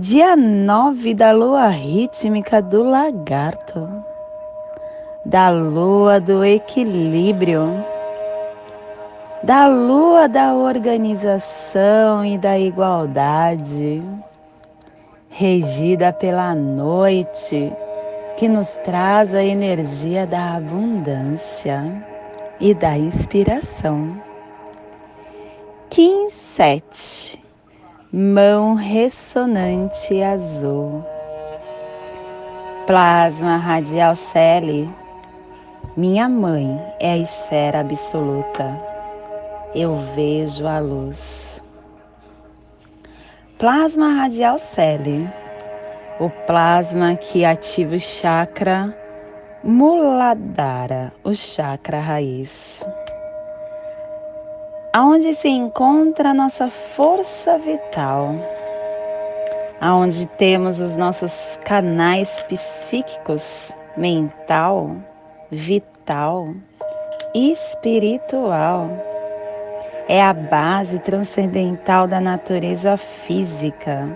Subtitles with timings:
[0.00, 3.88] dia 9 da lua rítmica do lagarto,
[5.24, 7.84] da lua do equilíbrio,
[9.42, 14.00] da lua da organização e da igualdade,
[15.28, 17.72] regida pela noite,
[18.36, 22.06] que nos traz a energia da abundância
[22.60, 24.16] e da inspiração.
[25.90, 27.47] Kim 7
[28.12, 31.04] mão ressonante azul.
[32.86, 34.88] Plasma radial Celi,
[35.94, 38.80] minha mãe é a esfera absoluta.
[39.74, 41.62] Eu vejo a luz.
[43.58, 45.28] Plasma radial Celi,
[46.18, 48.96] o plasma que ativa o chakra
[49.62, 52.86] Muladhara, o chakra raiz
[54.92, 58.34] aonde se encontra a nossa força vital,
[59.80, 64.96] aonde temos os nossos canais psíquicos, mental,
[65.50, 66.54] vital,
[67.34, 68.88] espiritual.
[70.08, 74.08] É a base transcendental da natureza física.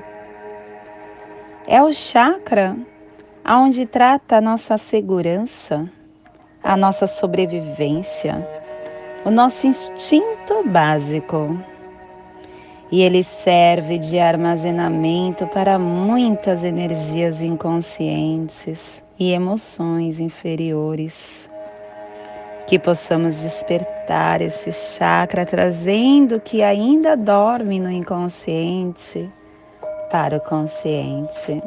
[1.67, 2.75] É o chakra
[3.45, 5.87] aonde trata a nossa segurança,
[6.63, 8.62] a nossa sobrevivência
[9.25, 11.57] o nosso instinto básico.
[12.91, 21.49] E ele serve de armazenamento para muitas energias inconscientes e emoções inferiores.
[22.67, 29.31] Que possamos despertar esse chakra trazendo o que ainda dorme no inconsciente
[30.11, 31.63] para o consciente.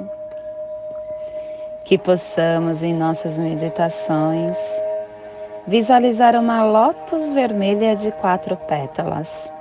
[1.86, 4.58] Que possamos em nossas meditações
[5.68, 9.52] visualizar uma lótus vermelha de quatro pétalas.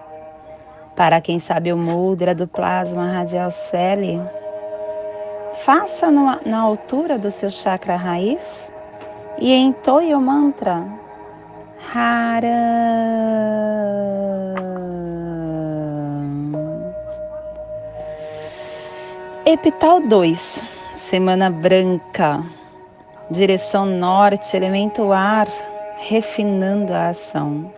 [0.95, 4.21] Para quem sabe o mudra do plasma radial Celi,
[5.65, 8.73] faça no, na altura do seu chakra raiz
[9.39, 10.85] e entoie o mantra
[11.93, 12.49] Hara.
[19.47, 20.63] Epital 2,
[20.95, 22.41] Semana Branca,
[23.31, 25.47] direção norte, elemento ar
[26.07, 27.73] refinando a ação.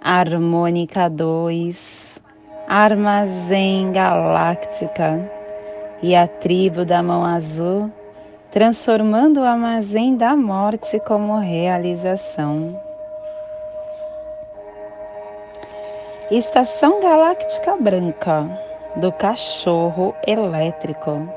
[0.00, 2.20] Harmônica 2,
[2.68, 5.30] Armazém Galáctica
[6.02, 7.90] e a tribo da mão azul,
[8.50, 12.80] transformando o armazém da morte como realização.
[16.30, 18.48] Estação Galáctica Branca
[18.96, 21.28] do Cachorro Elétrico,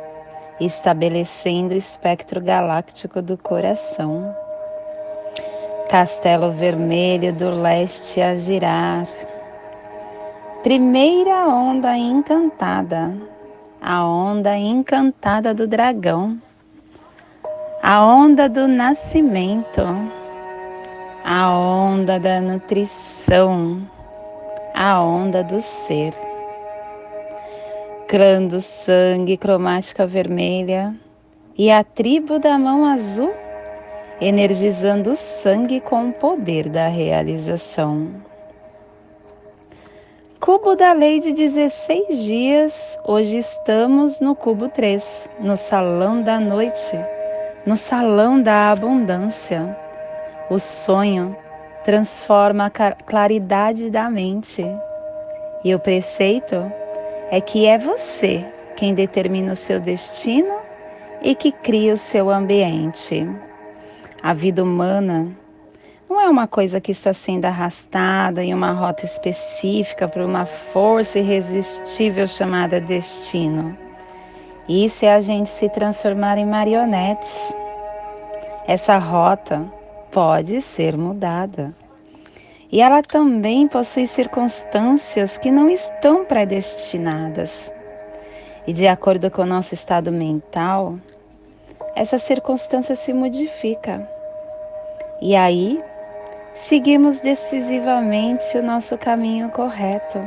[0.60, 4.47] estabelecendo o espectro galáctico do coração.
[5.90, 9.08] Castelo Vermelho do Leste a girar.
[10.62, 13.16] Primeira onda encantada,
[13.82, 16.38] a onda encantada do dragão,
[17.82, 19.82] a onda do nascimento,
[21.24, 23.82] a onda da nutrição,
[24.74, 26.14] a onda do ser.
[28.10, 30.94] Clã do sangue cromática vermelha
[31.58, 33.47] e a tribo da mão azul
[34.20, 38.10] energizando o sangue com o poder da realização.
[40.40, 46.98] Cubo da lei de 16 dias, hoje estamos no cubo 3, no salão da noite,
[47.66, 49.76] no salão da abundância.
[50.50, 51.36] O sonho
[51.84, 54.64] transforma a claridade da mente.
[55.64, 56.72] E o preceito
[57.30, 58.46] é que é você
[58.76, 60.56] quem determina o seu destino
[61.22, 63.28] e que cria o seu ambiente.
[64.22, 65.32] A vida humana
[66.10, 71.20] não é uma coisa que está sendo arrastada em uma rota específica por uma força
[71.20, 73.78] irresistível chamada destino.
[74.68, 77.54] Isso é a gente se transformar em marionetes.
[78.68, 79.66] Essa rota
[80.12, 81.74] pode ser mudada.
[82.72, 87.72] E ela também possui circunstâncias que não estão predestinadas.
[88.66, 90.98] E de acordo com o nosso estado mental,
[91.98, 94.08] essa circunstância se modifica.
[95.20, 95.84] E aí,
[96.54, 100.20] seguimos decisivamente o nosso caminho correto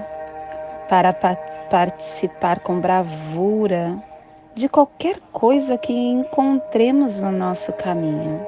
[0.88, 3.96] para participar com bravura
[4.52, 8.44] de qualquer coisa que encontremos no nosso caminho.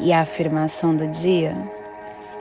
[0.00, 1.54] E a afirmação do dia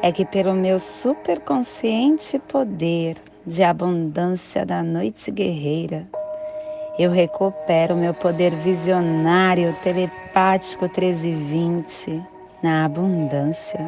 [0.01, 6.07] é que, pelo meu superconsciente poder de abundância da noite guerreira,
[7.01, 12.23] eu recupero meu poder visionário telepático 1320
[12.61, 13.79] na abundância,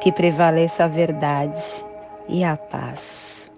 [0.00, 1.60] que prevaleça a verdade
[2.28, 3.50] e a paz.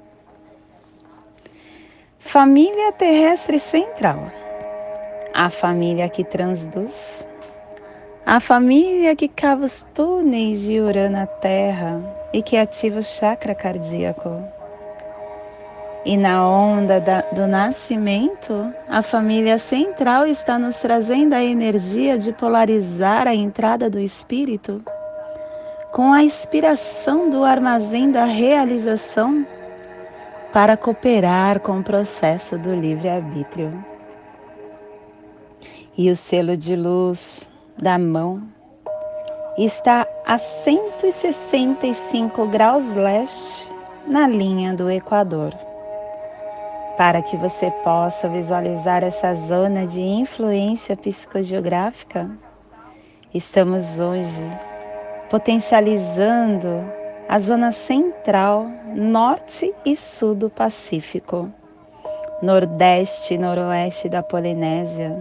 [2.18, 4.30] Família terrestre central,
[5.34, 7.28] a família que transduz,
[8.24, 12.00] a família que cava os túneis de Urano à Terra
[12.32, 14.55] e que ativa o chakra cardíaco
[16.06, 22.32] e na onda da, do nascimento, a família central está nos trazendo a energia de
[22.32, 24.80] polarizar a entrada do espírito
[25.90, 29.44] com a inspiração do armazém da realização
[30.52, 33.84] para cooperar com o processo do livre-arbítrio.
[35.98, 38.44] E o selo de luz da mão
[39.58, 43.68] está a 165 graus leste
[44.06, 45.65] na linha do Equador
[46.96, 52.30] para que você possa visualizar essa zona de influência psicogeográfica,
[53.34, 54.44] estamos hoje
[55.30, 56.84] potencializando
[57.28, 61.50] a zona central, norte e sul do Pacífico,
[62.40, 65.14] nordeste e noroeste da Polinésia,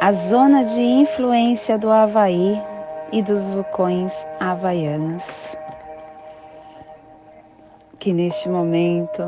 [0.00, 2.60] a zona de influência do Havaí
[3.12, 5.56] e dos vulcões havaianos
[8.02, 9.22] que neste momento.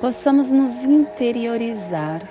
[0.00, 2.22] Possamos nos interiorizar,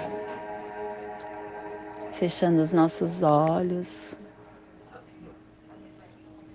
[2.13, 4.17] fechando os nossos olhos,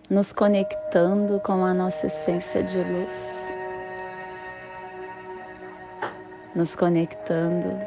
[0.09, 3.55] nos conectando com a nossa essência de luz,
[6.55, 7.79] nos conectando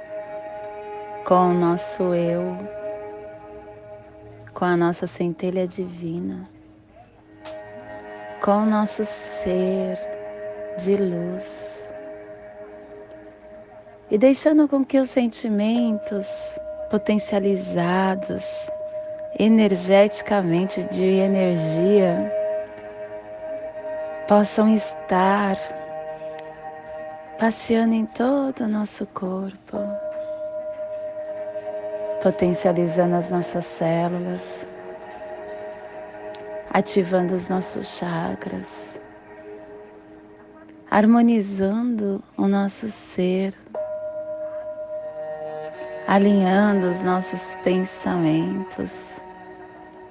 [1.27, 2.55] com o nosso eu,
[4.53, 6.58] com a nossa centelha divina
[8.43, 9.97] com nosso ser
[10.77, 11.87] de luz.
[14.09, 16.57] E deixando com que os sentimentos
[16.89, 18.69] potencializados
[19.37, 22.33] energeticamente de energia
[24.27, 25.55] possam estar
[27.37, 29.77] passeando em todo o nosso corpo,
[32.21, 34.67] potencializando as nossas células
[36.71, 39.01] ativando os nossos chakras,
[40.89, 43.55] harmonizando o nosso ser,
[46.07, 49.19] alinhando os nossos pensamentos,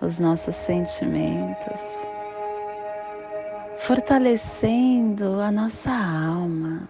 [0.00, 1.80] os nossos sentimentos,
[3.78, 6.88] fortalecendo a nossa alma.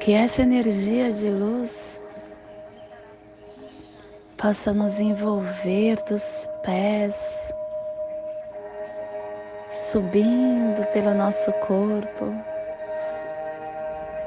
[0.00, 2.00] Que essa energia de luz
[4.36, 7.54] possa nos envolver dos pés,
[9.70, 12.26] subindo pelo nosso corpo,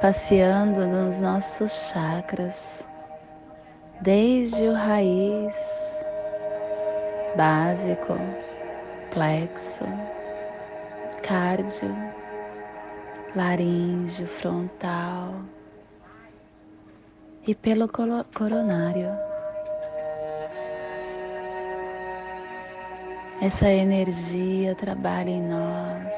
[0.01, 2.87] passeando nos nossos chakras,
[4.01, 6.03] desde o raiz,
[7.35, 8.15] básico,
[9.11, 9.85] plexo,
[11.21, 11.95] cardio,
[13.35, 15.35] laríngeo, frontal
[17.45, 17.87] e pelo
[18.33, 19.28] coronário.
[23.41, 26.13] Essa energia trabalha em nós,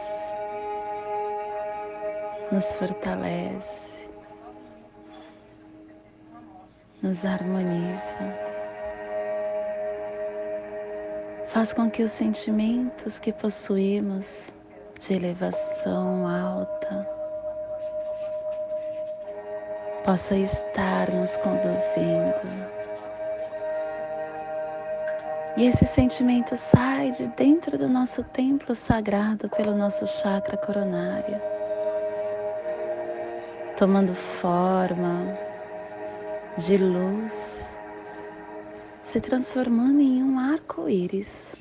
[2.51, 4.09] nos fortalece,
[7.01, 8.17] nos harmoniza,
[11.47, 14.51] faz com que os sentimentos que possuímos
[14.99, 17.07] de elevação alta
[20.03, 22.80] possa estar nos conduzindo
[25.57, 31.41] e esse sentimento sai de dentro do nosso templo sagrado pelo nosso chakra coronário,
[33.77, 35.37] tomando forma
[36.57, 37.79] de luz,
[39.03, 41.55] se transformando em um arco-íris.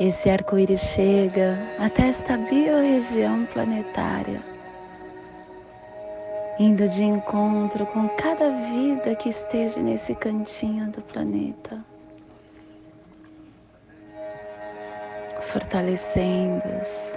[0.00, 4.57] Esse arco-íris chega até esta biorregião planetária
[6.58, 11.84] indo de encontro com cada vida que esteja nesse cantinho do planeta,
[15.40, 17.16] fortalecendo-os.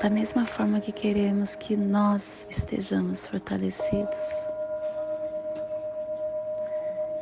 [0.00, 4.48] Da mesma forma que queremos que nós estejamos fortalecidos.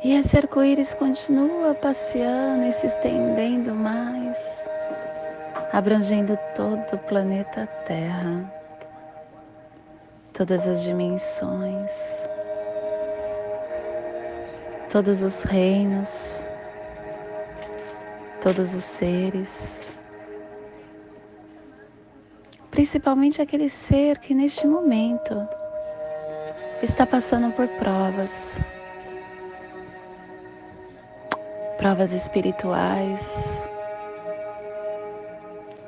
[0.01, 4.65] E esse arco-íris continua passeando e se estendendo mais,
[5.73, 8.49] abrangendo todo o planeta Terra,
[10.39, 12.25] todas as dimensões,
[14.89, 16.45] todos os reinos,
[18.41, 19.91] todos os seres,
[22.71, 25.45] principalmente aquele ser que neste momento
[26.81, 28.57] está passando por provas
[31.77, 33.43] provas espirituais,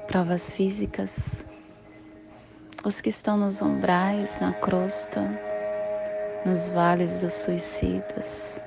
[0.08, 1.42] provas físicas,
[2.84, 5.22] os que estão nos umbrais, na crosta,
[6.46, 8.60] nos vales dos suicidas,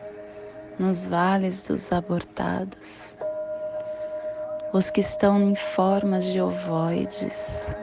[0.78, 3.18] nos vales dos abortados,
[4.72, 7.74] os que estão em formas de ovoides,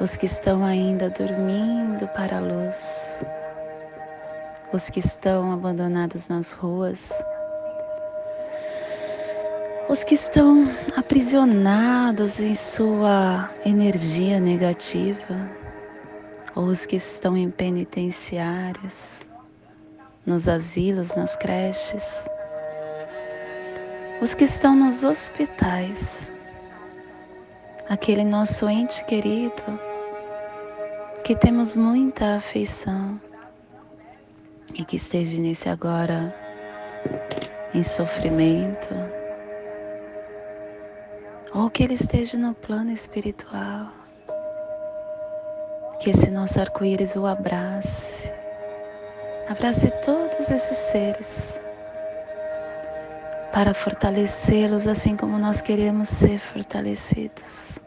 [0.00, 3.24] os que estão ainda dormindo para a luz.
[4.72, 7.12] Os que estão abandonados nas ruas,
[9.88, 15.50] os que estão aprisionados em sua energia negativa,
[16.54, 19.20] ou os que estão em penitenciárias,
[20.24, 22.26] nos asilos, nas creches,
[24.22, 26.32] os que estão nos hospitais,
[27.88, 29.78] aquele nosso ente querido
[31.24, 33.20] que temos muita afeição
[34.74, 36.34] e que esteja nesse agora
[37.74, 38.94] em sofrimento,
[41.54, 43.86] ou que ele esteja no plano espiritual,
[46.00, 48.28] que esse nosso arco-íris o abrace,
[49.48, 51.60] abrace todos esses seres.
[53.52, 57.78] Para fortalecê-los assim como nós queremos ser fortalecidos.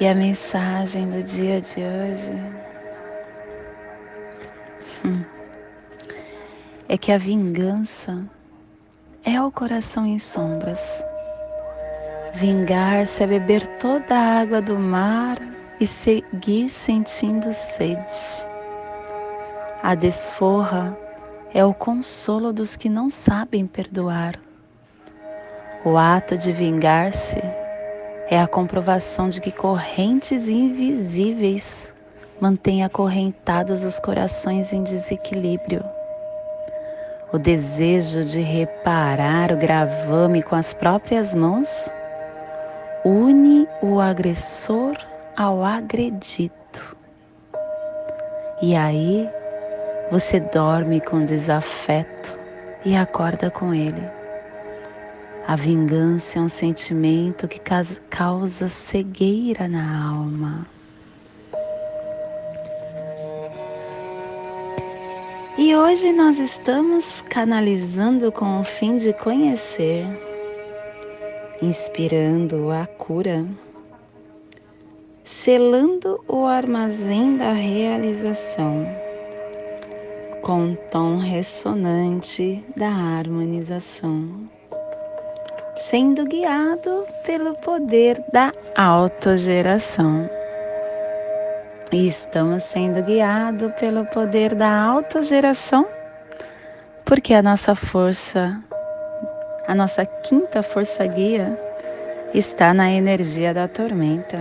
[0.00, 2.32] E a mensagem do dia de hoje
[5.04, 5.24] hum,
[6.88, 8.28] é que a vingança
[9.24, 10.80] é o coração em sombras.
[12.34, 15.38] Vingar-se é beber toda a água do mar
[15.78, 18.46] e seguir sentindo sede.
[19.82, 20.96] A desforra
[21.54, 24.38] é o consolo dos que não sabem perdoar.
[25.84, 27.40] O ato de vingar-se
[28.28, 31.92] é a comprovação de que correntes invisíveis
[32.40, 35.84] mantêm acorrentados os corações em desequilíbrio.
[37.32, 41.90] O desejo de reparar o gravame com as próprias mãos
[43.02, 44.94] une o agressor
[45.34, 46.52] ao agredido.
[48.60, 49.26] E aí
[50.10, 52.38] você dorme com desafeto
[52.84, 54.02] e acorda com ele.
[55.48, 57.60] A vingança é um sentimento que
[58.10, 60.66] causa cegueira na alma.
[65.72, 70.04] E hoje nós estamos canalizando com o fim de conhecer,
[71.62, 73.46] inspirando a cura,
[75.24, 78.86] selando o armazém da realização,
[80.42, 84.50] com um tom ressonante da harmonização
[85.74, 90.41] sendo guiado pelo poder da autogeração.
[91.92, 95.86] E estamos sendo guiados pelo poder da autogeração,
[97.04, 98.58] porque a nossa força,
[99.66, 101.58] a nossa quinta força guia,
[102.32, 104.38] está na energia da tormenta.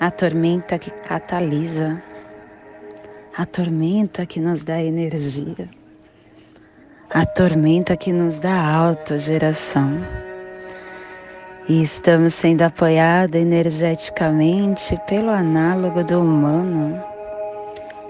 [0.00, 2.02] A tormenta que catalisa,
[3.36, 5.68] a tormenta que nos dá energia
[7.14, 10.00] a tormenta que nos dá autogeração.
[11.68, 17.00] E estamos sendo apoiados energeticamente pelo análogo do humano,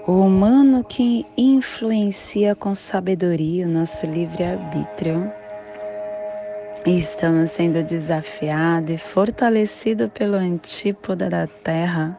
[0.07, 5.31] o humano que influencia com sabedoria o nosso livre-arbítrio.
[6.83, 12.17] E estamos sendo desafiados e fortalecidos pelo antípoda da Terra,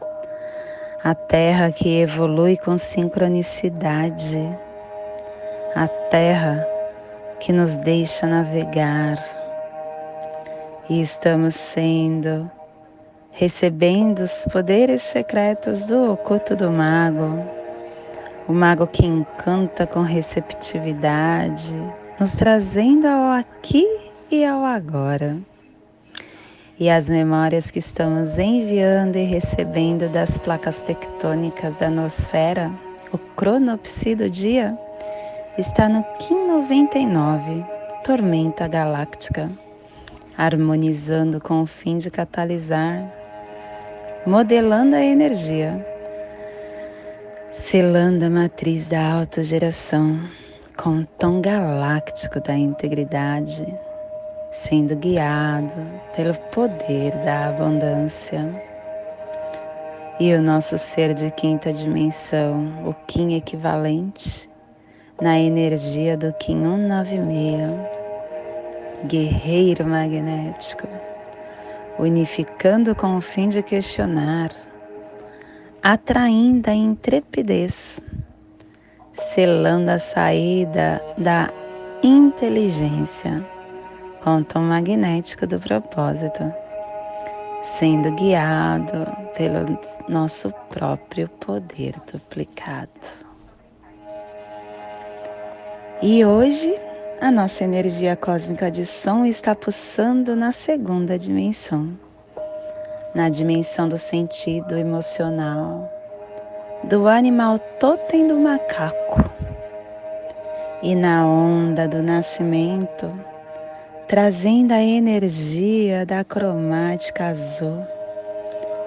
[1.03, 4.39] a Terra que evolui com sincronicidade,
[5.75, 6.65] a Terra
[7.41, 9.34] que nos deixa navegar
[10.89, 12.51] e estamos sendo
[13.35, 17.45] recebendo os poderes secretos do oculto do mago,
[18.47, 21.75] o mago que encanta com receptividade,
[22.21, 23.85] nos trazendo ao aqui
[24.31, 25.37] e ao agora.
[26.79, 32.71] E as memórias que estamos enviando e recebendo das placas tectônicas da nosfera,
[33.13, 34.77] o cronopsi do dia,
[35.59, 37.65] está no Kim 99,
[38.05, 39.51] Tormenta Galáctica,
[40.37, 43.13] harmonizando com o fim de catalisar,
[44.27, 45.85] modelando a energia,
[47.51, 50.19] selando a matriz da autogeração
[50.77, 53.65] com o tom galáctico da integridade,
[54.51, 55.73] sendo guiado
[56.17, 58.45] pelo poder da abundância.
[60.19, 64.49] E o nosso ser de quinta dimensão, o Kim equivalente,
[65.21, 67.94] na energia do Kim 196,
[69.07, 70.89] guerreiro magnético,
[71.99, 74.51] unificando com o fim de questionar,
[75.83, 78.01] atraindo a intrepidez
[79.15, 81.49] selando a saída da
[82.03, 83.45] inteligência
[84.23, 86.53] com o tom magnético do propósito,
[87.63, 89.07] sendo guiado
[89.37, 92.91] pelo nosso próprio poder duplicado.
[96.03, 96.75] E hoje
[97.25, 101.99] a nossa energia cósmica de som está pulsando na segunda dimensão,
[103.15, 105.91] na dimensão do sentido emocional,
[106.83, 109.25] do animal totem do macaco.
[110.83, 113.11] E na onda do nascimento,
[114.07, 117.87] trazendo a energia da cromática azul,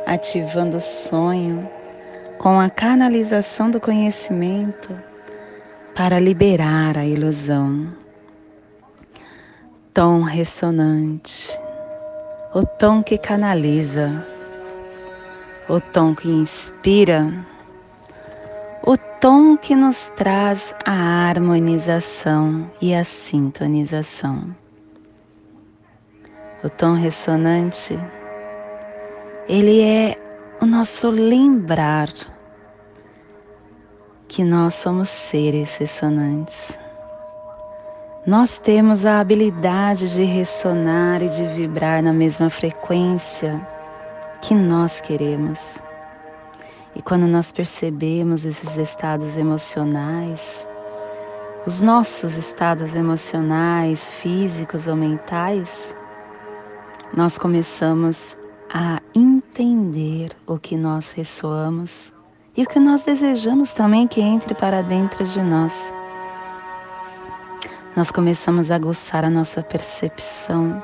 [0.06, 1.68] ativando o sonho
[2.38, 4.96] com a canalização do conhecimento
[5.96, 7.97] para liberar a ilusão.
[9.98, 11.60] Tom ressonante,
[12.54, 14.24] o tom que canaliza,
[15.68, 17.34] o tom que inspira
[18.86, 24.56] o tom que nos traz a harmonização e a sintonização.
[26.64, 27.98] O tom ressonante,
[29.50, 30.16] ele é
[30.62, 32.10] o nosso lembrar
[34.28, 36.80] que nós somos seres ressonantes.
[38.28, 43.66] Nós temos a habilidade de ressonar e de vibrar na mesma frequência
[44.42, 45.82] que nós queremos.
[46.94, 50.68] E quando nós percebemos esses estados emocionais,
[51.66, 55.96] os nossos estados emocionais, físicos ou mentais,
[57.16, 58.38] nós começamos
[58.70, 62.14] a entender o que nós ressoamos
[62.58, 65.94] e o que nós desejamos também que entre para dentro de nós.
[67.98, 70.82] Nós começamos a aguçar a nossa percepção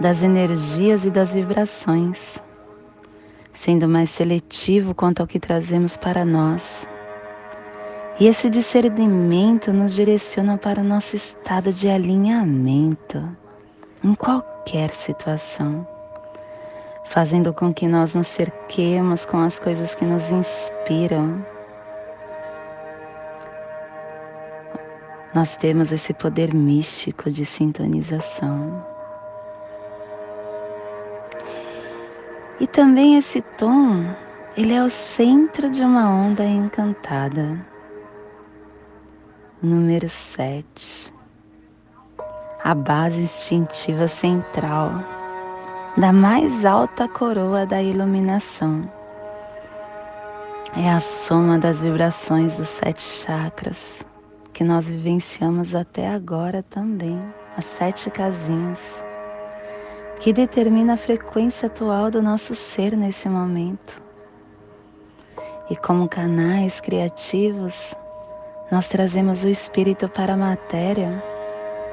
[0.00, 2.42] das energias e das vibrações
[3.52, 6.88] sendo mais seletivo quanto ao que trazemos para nós.
[8.18, 13.24] E esse discernimento nos direciona para o nosso estado de alinhamento
[14.02, 15.86] em qualquer situação,
[17.06, 21.51] fazendo com que nós nos cerquemos com as coisas que nos inspiram.
[25.34, 28.84] Nós temos esse poder místico de sintonização.
[32.60, 34.14] E também esse tom,
[34.54, 37.64] ele é o centro de uma onda encantada.
[39.62, 41.14] Número 7.
[42.62, 44.92] A base instintiva central
[45.96, 48.82] da mais alta coroa da iluminação.
[50.76, 54.04] É a soma das vibrações dos sete chakras
[54.62, 57.20] que nós vivenciamos até agora também,
[57.56, 59.04] as sete casinhas
[60.20, 64.00] que determina a frequência atual do nosso ser nesse momento.
[65.68, 67.92] E como canais criativos,
[68.70, 71.20] nós trazemos o espírito para a matéria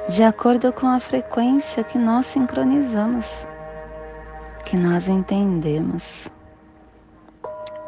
[0.08, 3.48] de acordo com a frequência que nós sincronizamos,
[4.64, 6.28] que nós entendemos.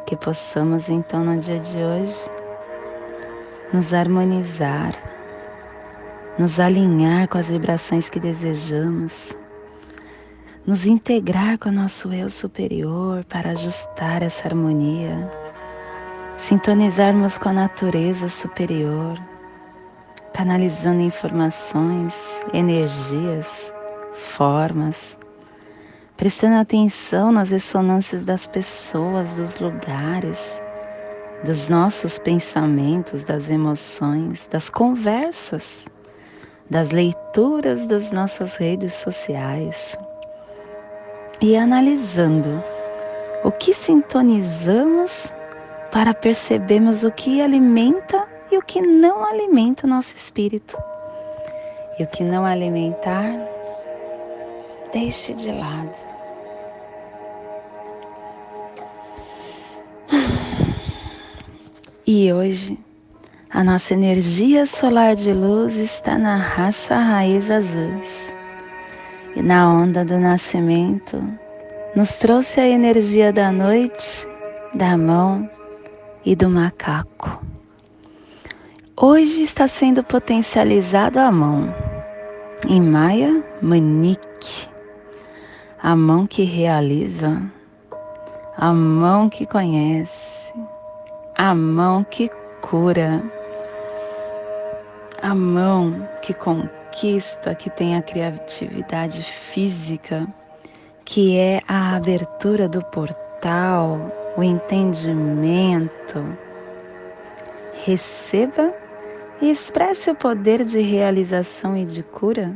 [0.08, 2.41] Que possamos então no dia de hoje
[3.74, 4.94] nos harmonizar,
[6.38, 9.38] nos alinhar com as vibrações que desejamos
[10.66, 15.30] nos integrar com o nosso eu superior para ajustar essa harmonia,
[16.38, 19.18] sintonizarmos com a natureza superior,
[20.34, 22.16] canalizando informações,
[22.54, 23.74] energias,
[24.14, 25.18] formas,
[26.16, 30.62] prestando atenção nas ressonâncias das pessoas, dos lugares,
[31.44, 35.88] dos nossos pensamentos, das emoções, das conversas,
[36.70, 39.98] das leituras das nossas redes sociais
[41.42, 42.64] e analisando
[43.44, 45.34] o que sintonizamos
[45.92, 50.78] para percebermos o que alimenta e o que não alimenta o nosso espírito.
[52.00, 53.34] E o que não alimentar,
[54.94, 56.11] deixe de lado.
[62.14, 62.78] E hoje,
[63.50, 68.34] a nossa energia solar de luz está na raça raiz azuis.
[69.34, 71.24] E na onda do nascimento
[71.96, 74.28] nos trouxe a energia da noite,
[74.74, 75.50] da mão,
[76.26, 77.42] e do macaco.
[78.98, 81.74] Hoje está sendo potencializado a mão,
[82.68, 84.68] em Maia Manique,
[85.82, 87.42] a mão que realiza,
[88.58, 90.41] a mão que conhece,
[91.42, 92.30] a mão que
[92.62, 93.20] cura,
[95.24, 100.28] a mão que conquista, que tem a criatividade física,
[101.04, 106.24] que é a abertura do portal, o entendimento.
[107.86, 108.72] Receba
[109.42, 112.56] e expresse o poder de realização e de cura.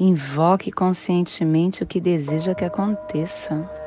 [0.00, 3.77] Invoque conscientemente o que deseja que aconteça.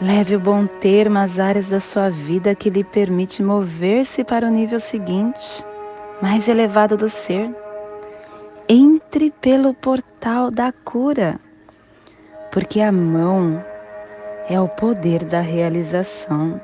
[0.00, 4.50] Leve o bom termo às áreas da sua vida que lhe permite mover-se para o
[4.50, 5.64] nível seguinte,
[6.20, 7.54] mais elevado do ser.
[8.68, 11.40] Entre pelo portal da cura,
[12.50, 13.64] porque a mão
[14.48, 16.60] é o poder da realização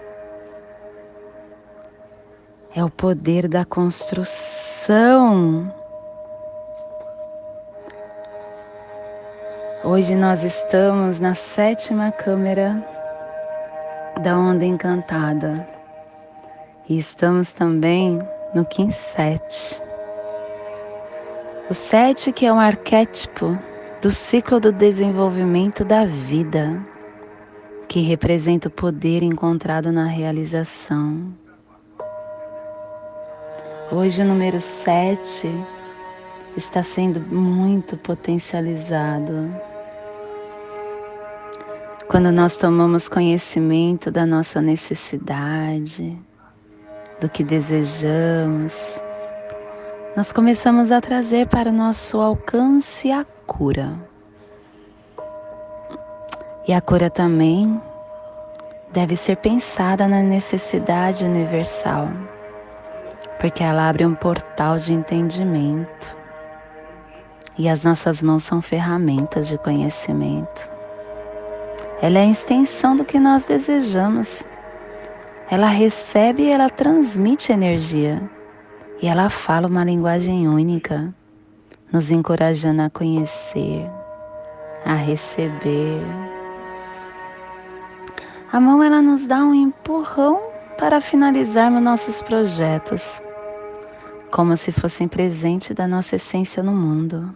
[2.75, 5.73] é o poder da construção.
[9.85, 12.83] Hoje nós estamos na sétima câmera
[14.20, 15.66] da onda encantada
[16.88, 18.20] e estamos também
[18.55, 19.83] no Kim 7.
[21.70, 23.59] O 7 que é um arquétipo
[24.01, 26.85] do ciclo do desenvolvimento da vida,
[27.88, 31.33] que representa o poder encontrado na realização
[33.94, 35.51] Hoje o número 7
[36.57, 39.55] está sendo muito potencializado.
[42.12, 46.14] Quando nós tomamos conhecimento da nossa necessidade,
[47.18, 49.03] do que desejamos,
[50.14, 53.98] nós começamos a trazer para o nosso alcance a cura.
[56.68, 57.81] E a cura também
[58.92, 62.09] deve ser pensada na necessidade universal
[63.40, 66.16] porque ela abre um portal de entendimento.
[67.59, 70.71] E as nossas mãos são ferramentas de conhecimento.
[72.02, 74.44] Ela é a extensão do que nós desejamos.
[75.48, 78.20] Ela recebe e ela transmite energia.
[79.00, 81.14] E ela fala uma linguagem única,
[81.92, 83.88] nos encorajando a conhecer,
[84.84, 86.02] a receber.
[88.52, 90.40] A mão ela nos dá um empurrão
[90.76, 93.22] para finalizarmos nossos projetos
[94.32, 97.32] como se fossem presente da nossa essência no mundo.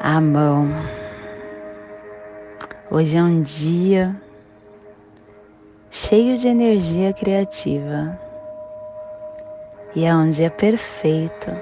[0.00, 0.99] A mão.
[2.92, 4.20] Hoje é um dia
[5.92, 8.18] cheio de energia criativa
[9.94, 11.52] e é um dia perfeito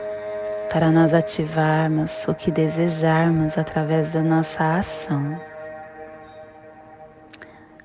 [0.72, 5.38] para nós ativarmos o que desejarmos através da nossa ação.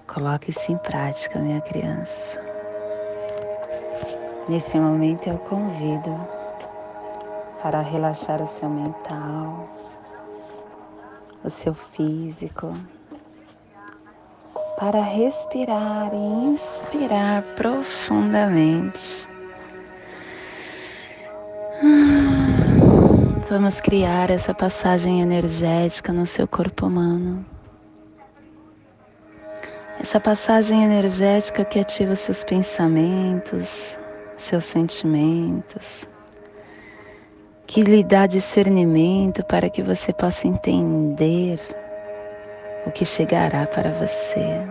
[0.08, 2.41] Coloque isso em prática, minha criança.
[4.47, 6.17] Nesse momento eu convido
[7.62, 9.67] para relaxar o seu mental,
[11.43, 12.73] o seu físico,
[14.77, 19.27] para respirar e inspirar profundamente.
[23.49, 27.45] Vamos criar essa passagem energética no seu corpo humano.
[29.99, 33.97] Essa passagem energética que ativa seus pensamentos,
[34.38, 36.09] seus sentimentos,
[37.67, 41.59] que lhe dá discernimento para que você possa entender
[42.86, 44.62] o que chegará para você.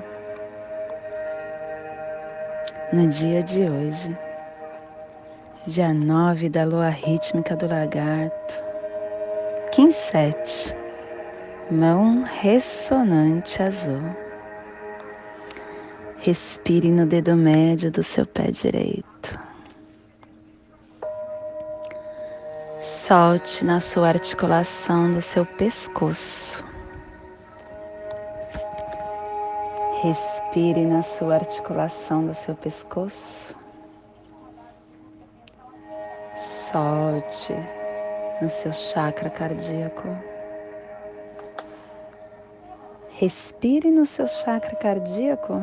[2.92, 4.16] No dia de hoje,
[5.66, 8.54] dia 9 da lua rítmica do lagarto,
[9.70, 10.76] Kim 7,
[11.70, 14.02] mão ressonante azul.
[16.18, 19.40] Respire no dedo médio do seu pé direito.
[22.80, 26.71] Solte na sua articulação do seu pescoço.
[30.02, 33.54] Respire na sua articulação do seu pescoço.
[36.34, 37.54] Solte
[38.40, 40.08] no seu chakra cardíaco.
[43.10, 45.62] Respire no seu chakra cardíaco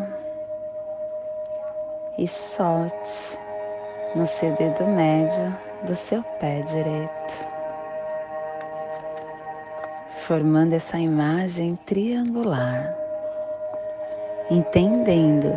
[2.18, 3.38] e solte
[4.16, 7.34] no seu dedo médio do seu pé direito,
[10.26, 12.99] formando essa imagem triangular,
[14.50, 15.54] entendendo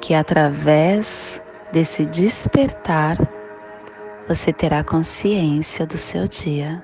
[0.00, 1.40] que através
[1.72, 3.16] desse despertar
[4.28, 6.82] você terá consciência do seu dia.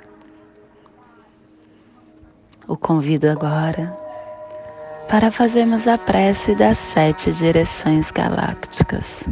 [2.66, 3.96] O convido agora
[5.08, 9.26] para fazermos a prece das sete direções galácticas.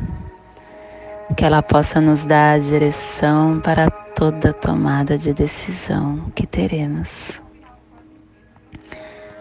[1.37, 7.46] Que ela possa nos dar a direção para toda tomada de decisão que teremos.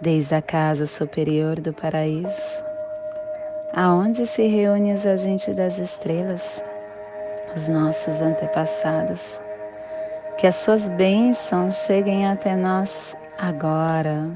[0.00, 2.64] Desde a casa superior do paraíso,
[3.74, 6.64] aonde se reúnem os agentes das estrelas,
[7.54, 9.40] os nossos antepassados,
[10.38, 14.28] que as suas bênçãos cheguem até nós agora,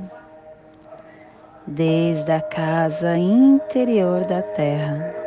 [1.66, 5.24] desde a casa interior da Terra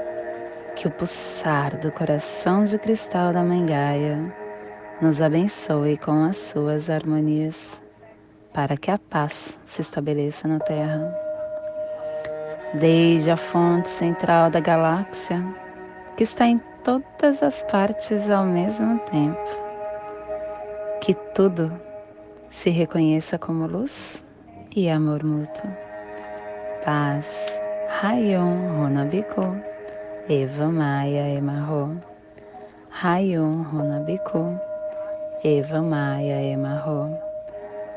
[0.78, 4.32] que o pulsar do coração de cristal da Mãe Gaia
[5.02, 7.82] nos abençoe com as suas harmonias,
[8.58, 11.16] para que a paz se estabeleça na Terra.
[12.74, 15.46] Desde a fonte central da galáxia,
[16.16, 19.48] que está em todas as partes ao mesmo tempo,
[21.02, 21.72] que tudo
[22.50, 24.26] se reconheça como luz
[24.76, 25.70] e amor mútuo.
[26.84, 27.62] Paz.
[28.02, 29.56] Rayon Runabiku.
[30.28, 32.02] Eva Maia Emarro,
[32.90, 34.60] Rayon Ronabiku,
[35.42, 37.27] Eva Maia Emarro,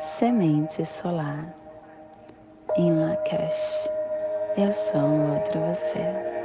[0.00, 1.54] Semente Solar.
[2.74, 3.90] Em Lakesh,
[4.56, 6.39] eu sou um outro você.